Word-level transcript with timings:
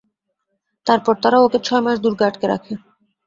তারপর 0.87 1.13
তারা 1.23 1.37
ওকে 1.41 1.59
ছয় 1.67 1.83
মাস 1.85 1.97
দুর্গে 2.03 2.23
আটকে 2.29 2.45
রাখে। 2.47 2.73